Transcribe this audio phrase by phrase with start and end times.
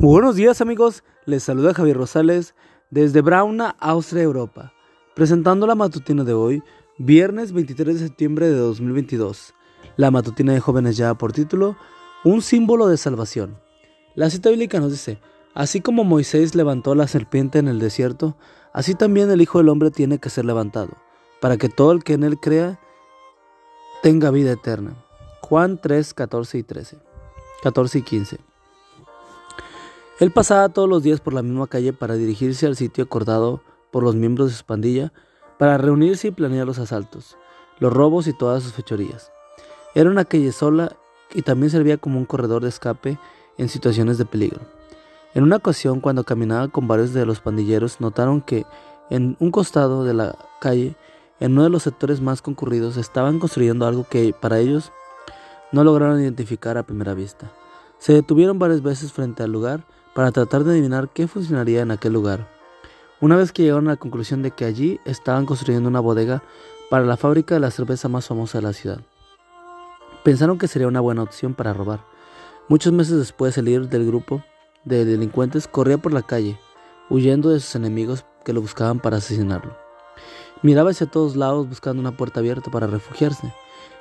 [0.00, 2.54] Buenos días amigos, les saluda Javier Rosales
[2.88, 4.72] desde Brauna, Austria, Europa,
[5.16, 6.62] presentando la matutina de hoy,
[6.98, 9.54] viernes 23 de septiembre de 2022.
[9.96, 11.76] La matutina de jóvenes ya por título,
[12.22, 13.58] Un símbolo de salvación.
[14.14, 15.18] La cita bíblica nos dice,
[15.52, 18.36] así como Moisés levantó la serpiente en el desierto,
[18.72, 20.90] así también el Hijo del Hombre tiene que ser levantado,
[21.40, 22.78] para que todo el que en él crea
[24.04, 24.94] tenga vida eterna.
[25.40, 26.98] Juan 3, 14 y 13.
[27.64, 28.38] 14 y 15.
[30.20, 34.02] Él pasaba todos los días por la misma calle para dirigirse al sitio acordado por
[34.02, 35.12] los miembros de su pandilla
[35.58, 37.36] para reunirse y planear los asaltos,
[37.78, 39.30] los robos y todas sus fechorías.
[39.94, 40.96] Era una calle sola
[41.34, 43.16] y también servía como un corredor de escape
[43.58, 44.60] en situaciones de peligro.
[45.34, 48.66] En una ocasión, cuando caminaba con varios de los pandilleros, notaron que
[49.10, 50.96] en un costado de la calle,
[51.38, 54.90] en uno de los sectores más concurridos, estaban construyendo algo que para ellos
[55.70, 57.52] no lograron identificar a primera vista.
[57.98, 59.84] Se detuvieron varias veces frente al lugar
[60.18, 62.48] para tratar de adivinar qué funcionaría en aquel lugar.
[63.20, 66.42] Una vez que llegaron a la conclusión de que allí estaban construyendo una bodega
[66.90, 69.00] para la fábrica de la cerveza más famosa de la ciudad.
[70.24, 72.04] Pensaron que sería una buena opción para robar.
[72.66, 74.42] Muchos meses después el líder del grupo
[74.84, 76.58] de delincuentes corría por la calle,
[77.08, 79.76] huyendo de sus enemigos que lo buscaban para asesinarlo.
[80.62, 83.54] Miraba hacia todos lados buscando una puerta abierta para refugiarse.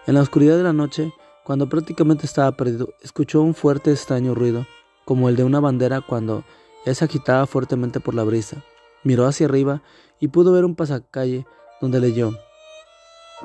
[0.07, 4.65] En la oscuridad de la noche, cuando prácticamente estaba perdido, escuchó un fuerte extraño ruido
[5.07, 6.43] como el de una bandera cuando
[6.85, 8.63] es agitada fuertemente por la brisa.
[9.03, 9.81] Miró hacia arriba
[10.19, 11.47] y pudo ver un pasacalle
[11.81, 12.33] donde leyó,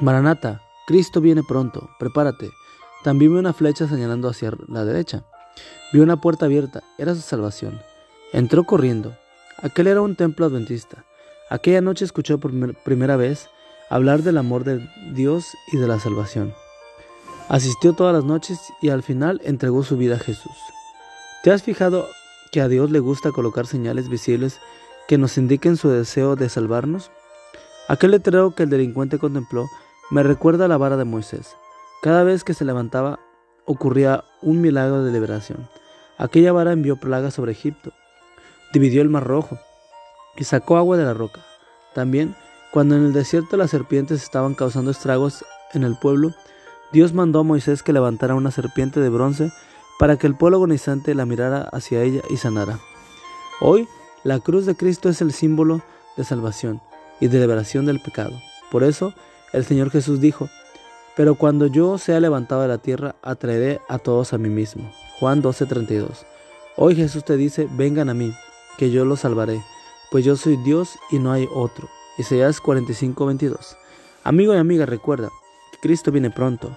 [0.00, 2.50] Maranata, Cristo viene pronto, prepárate.
[3.04, 5.24] También vio una flecha señalando hacia la derecha.
[5.92, 7.78] Vio una puerta abierta, era su salvación.
[8.32, 9.14] Entró corriendo.
[9.58, 11.04] Aquel era un templo adventista.
[11.50, 13.50] Aquella noche escuchó por primera vez
[13.90, 16.54] hablar del amor de Dios y de la salvación.
[17.48, 20.56] Asistió todas las noches y al final entregó su vida a Jesús.
[21.42, 22.08] ¿Te has fijado
[22.52, 24.60] que a Dios le gusta colocar señales visibles
[25.08, 27.10] que nos indiquen su deseo de salvarnos?
[27.88, 29.66] Aquel letrero que el delincuente contempló
[30.12, 31.56] me recuerda a la vara de Moisés.
[32.00, 33.18] Cada vez que se levantaba
[33.64, 35.68] ocurría un milagro de liberación.
[36.16, 37.92] Aquella vara envió plagas sobre Egipto,
[38.72, 39.58] dividió el mar rojo
[40.36, 41.40] y sacó agua de la roca.
[41.92, 42.36] También,
[42.70, 45.44] cuando en el desierto las serpientes estaban causando estragos
[45.74, 46.34] en el pueblo,
[46.92, 49.50] Dios mandó a Moisés que levantara una serpiente de bronce
[49.98, 52.78] para que el pueblo agonizante la mirara hacia ella y sanara.
[53.60, 53.88] Hoy,
[54.24, 55.82] la cruz de Cristo es el símbolo
[56.16, 56.80] de salvación
[57.20, 58.32] y de liberación del pecado.
[58.70, 59.14] Por eso,
[59.52, 60.48] el Señor Jesús dijo,
[61.16, 64.90] pero cuando yo sea levantado de la tierra, atraeré a todos a mí mismo.
[65.20, 66.24] Juan 12:32.
[66.76, 68.32] Hoy Jesús te dice, vengan a mí,
[68.78, 69.62] que yo los salvaré,
[70.10, 71.88] pues yo soy Dios y no hay otro.
[72.18, 73.76] Isaías 45:22.
[74.24, 75.28] Amigo y amiga, recuerda
[75.72, 76.76] que Cristo viene pronto